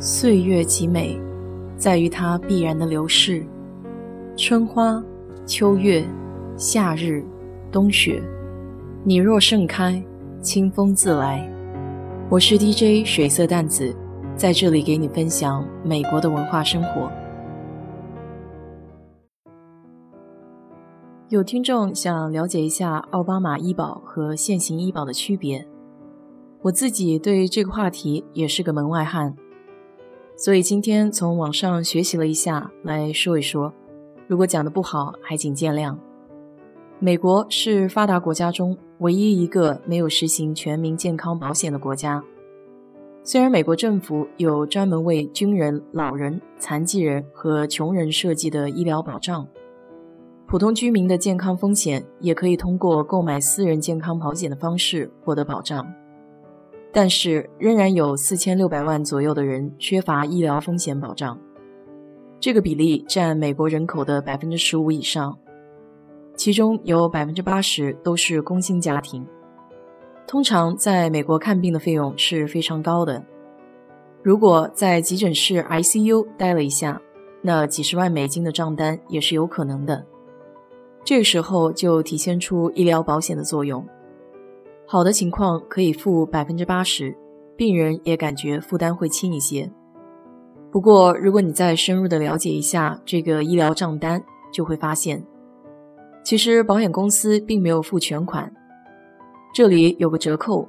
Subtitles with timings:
[0.00, 1.20] 岁月极美，
[1.76, 3.44] 在于它必然的流逝。
[4.36, 5.02] 春花、
[5.44, 6.06] 秋月、
[6.56, 7.24] 夏日、
[7.72, 8.22] 冬雪，
[9.02, 10.00] 你若盛开，
[10.40, 11.44] 清风自来。
[12.30, 13.92] 我是 DJ 水色淡子，
[14.36, 17.10] 在这里给你分享美国的文化生活。
[21.28, 25.66] 有听众想了解一下奥巴马医保和现行医保的区别，
[26.62, 29.34] 我自己对这个话题也是个门外汉。
[30.40, 33.74] 所以今天从网上学习了一下来说一说，
[34.28, 35.96] 如果讲的不好，还请见谅。
[37.00, 42.22] 美国是发达国家中唯一一个没有实行全民健康保险的国家。
[43.24, 49.44] 虽然美国政府有专门为军人、老人、残疾人和穷人设计的医疗保障，
[50.46, 55.84] 普通居民的健康风险也可以通过购买私人健康保险的方式获得保障。
[56.92, 61.38] 但是，仍然有四千六百万左右的人缺乏医疗风险保障，
[62.40, 65.38] 这个比例占美国人口的百分之十五以上，
[66.34, 69.26] 其中有百分之八十都是工薪家庭。
[70.26, 73.24] 通常，在美国看病的费用是非常高的，
[74.22, 77.00] 如果在急诊室 ICU 待了一下，
[77.42, 80.04] 那几十万美金的账单也是有可能的。
[81.04, 83.86] 这个时候就体现出医疗保险的作用。
[84.90, 87.14] 好的情况可以付百分之八十，
[87.58, 89.70] 病人也感觉负担会轻一些。
[90.72, 95.22] 不过，如果你再深入的了解一下这个医疗账单，就会发现，
[96.24, 98.50] 其实保险公司并没有付全款，
[99.52, 100.66] 这里有个折扣，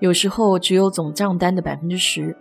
[0.00, 2.36] 有时候只有总账单的百分之十，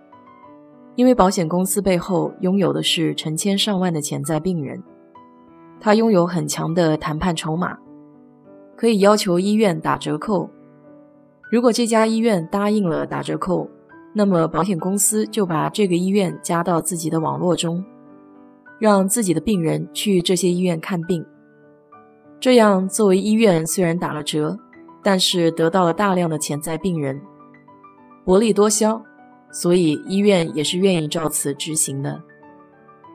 [0.96, 4.82] 因为保险公司背后拥有的是成千上万的潜在病人，
[5.80, 7.78] 他拥有很强的谈判筹码，
[8.76, 10.50] 可以要求医院打折扣。
[11.50, 13.70] 如果这家医院答应了打折扣，
[14.14, 17.84] 那么保险公司就把这个医院加到自己的网络中，
[18.80, 21.26] 让自己的病人去这些医院看病。
[22.40, 24.58] 这样，作为医院虽然打了折，
[25.02, 27.22] 但是得到了大量的潜在病人，
[28.26, 29.02] 薄利多销，
[29.52, 32.22] 所以医院也是愿意照此执行的。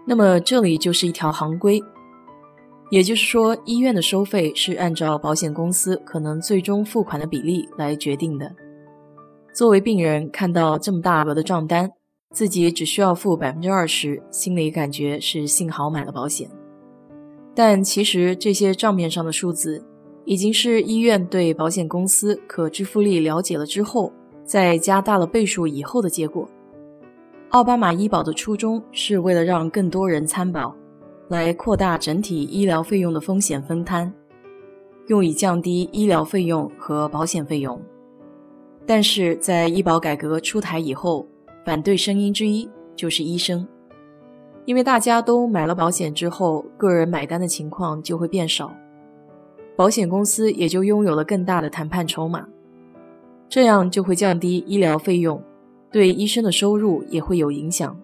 [0.07, 1.83] 那么这里就是一条行规。
[2.93, 8.55] 也就是说，医院的收费是按照保险公司可能最终付款的比例来决定的。
[9.55, 11.91] 作为病人，看到这么大额的账单，
[12.33, 16.47] 自己只需要付百分之二十，心里感觉是幸好买了保险。
[17.55, 19.83] 但其实这些账面上的数字，
[20.27, 24.13] 已经是医院对保险公司可支付力了解了之后，
[24.45, 26.47] 再加大了倍数以后的结果。
[27.53, 30.77] 奥巴马医保的初衷是为了让更多人参保。
[31.33, 34.13] 来扩大整体医疗费用的风险分摊，
[35.07, 37.81] 用以降低医疗费用和保险费用。
[38.85, 41.27] 但是在医保改革出台以后，
[41.65, 43.67] 反对声音之一就是医生，
[44.67, 48.71] 因为大家都买了保险之后，个人买单的情况就会变少，
[49.75, 52.47] 保险公司也就拥有了更大的谈判筹码，
[53.49, 55.43] 这样就会降低医疗费用，
[55.91, 57.99] 对医生的收入也会有影响。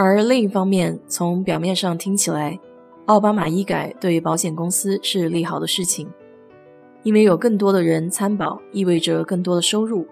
[0.00, 2.56] 而另一方面，从表面上听起来，
[3.06, 6.08] 奥巴马医改对保险公司是利好的事情，
[7.02, 10.06] 因为有更多的人参保，意味着更多的收入。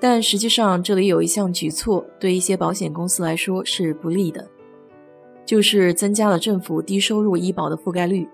[0.00, 4.48] 但实际上，这里有一项举措对一些保险公司来说是不利的，
[5.44, 8.26] 就是增加了政府低收入医保的覆盖率。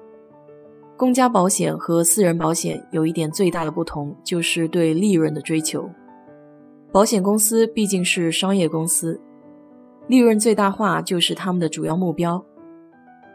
[0.97, 5.91] 公家保险和私人保险有一点最大的不同，就是对利润的追求。
[6.92, 9.21] 保险公司毕竟是商业公司。
[10.06, 12.44] 利润最大化就是他们的主要目标，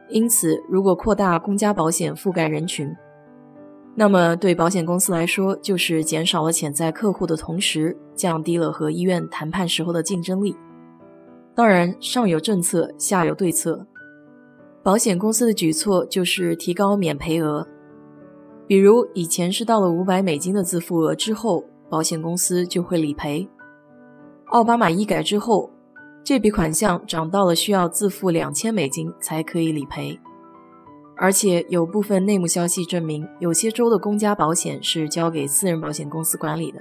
[0.07, 2.95] 因此，如果扩大公家保险覆盖人群，
[3.95, 10.55] 那么对保险公司来说，就是减少了潜在客户的同时，降低了和医院谈判时候的竞争力。
[11.55, 13.85] 当然，上有政策，下有对策。
[14.83, 17.67] 保险公司的举措就是提高免赔额，
[18.67, 23.49] 比如以前是到了五百美金的自付额之后，保险公司就会理赔。
[24.51, 25.71] 奥巴马医改之后。
[26.29, 30.19] 这笔款项涨到了需要自付两千美金才可以理赔，
[31.17, 36.79] 而且有部分内幕消息证明，有些州的公家保险是交给私人保险公司管理的。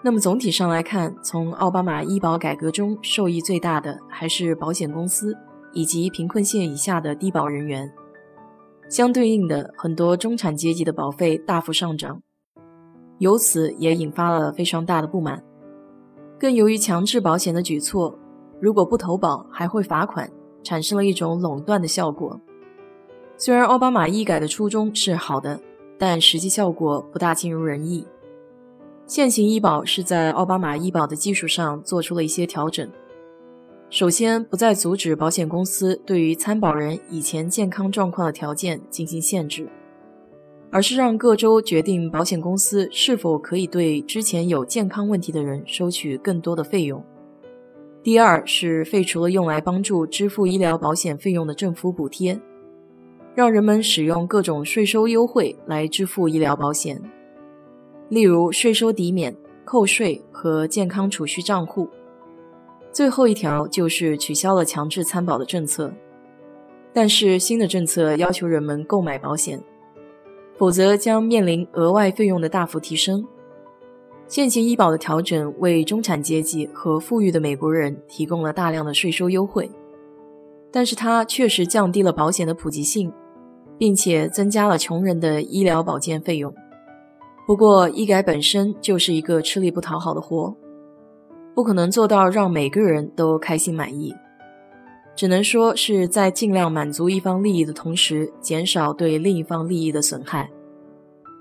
[0.00, 5.36] 那么总体上来看，从奥巴马医保改革中受益最大的还是保险公司
[5.72, 7.92] 以及贫困线以下的低保人员。
[8.88, 12.22] 相对应的，很多中产阶级的保费大幅上涨，
[13.18, 15.42] 由此也引发了非常大的不满。
[16.38, 18.16] 更由于强制保险的举措。
[18.60, 20.30] 如果不投保还会罚款，
[20.62, 22.40] 产生了一种垄断的效果。
[23.36, 25.60] 虽然奥巴马医改的初衷是好的，
[25.98, 28.06] 但实际效果不大尽如人意。
[29.06, 32.90] 现行医保是在奥巴马医保的基础上做出了一些调整，
[33.88, 39.68] 首先，不再阻止保险公司对于参保人以前健康状况的条件进行限制，
[40.72, 47.04] 而是让各州决定保险公司是否可以对之前有健康问题的人收取更多的费用。
[48.06, 52.40] 第二是废除了用来帮助支付医疗保险费用的政府补贴，
[53.34, 57.02] 让人们使用各种税收优惠来支付医疗保险，
[58.08, 61.88] 例如税收抵免、扣税和健康储蓄账户。
[62.92, 65.92] 最后一条就是取消了强制参保的政策，
[66.92, 69.60] 但是新的政策要求人们购买保险，
[70.56, 73.26] 否则将面临额外费用的大幅提升。
[74.28, 79.70] 现行医保的调整为中产阶级和富裕的美国人提供了大量的税收优惠，
[80.72, 83.12] 但是它确实降低了保险的普及性，
[83.78, 86.52] 并且增加了穷人的医疗保健费用。
[87.46, 90.54] 不过，医改本身就是一个吃力不讨好的活。
[91.54, 94.12] 不可能做到让每个人都开心满意，
[95.14, 100.50] 只能说是在尽量满足一方利益的同时，减少对另一方利益的损害。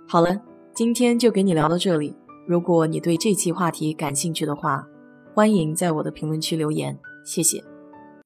[0.08, 0.40] 好了，
[0.74, 2.16] 今天就给你聊到这里。
[2.46, 4.88] 如果你对这期话题感兴趣的话，
[5.34, 7.75] 欢迎在我的评论区留言，谢谢。